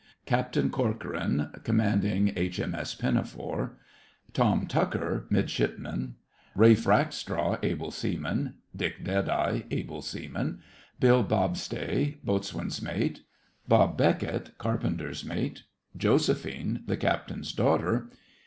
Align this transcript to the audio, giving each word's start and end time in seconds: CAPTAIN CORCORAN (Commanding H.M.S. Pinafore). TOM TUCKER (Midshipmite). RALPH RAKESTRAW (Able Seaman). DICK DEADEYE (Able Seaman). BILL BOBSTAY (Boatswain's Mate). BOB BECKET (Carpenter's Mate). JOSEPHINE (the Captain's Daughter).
CAPTAIN 0.25 0.71
CORCORAN 0.71 1.59
(Commanding 1.63 2.33
H.M.S. 2.35 2.95
Pinafore). 2.95 3.77
TOM 4.33 4.65
TUCKER 4.65 5.27
(Midshipmite). 5.29 6.15
RALPH 6.55 6.87
RAKESTRAW 6.87 7.59
(Able 7.61 7.91
Seaman). 7.91 8.55
DICK 8.75 9.03
DEADEYE 9.03 9.65
(Able 9.69 10.01
Seaman). 10.01 10.59
BILL 10.99 11.21
BOBSTAY 11.23 12.17
(Boatswain's 12.23 12.81
Mate). 12.81 13.21
BOB 13.67 13.95
BECKET 13.95 14.57
(Carpenter's 14.57 15.23
Mate). 15.23 15.65
JOSEPHINE 15.95 16.81
(the 16.87 16.97
Captain's 16.97 17.53
Daughter). 17.53 18.09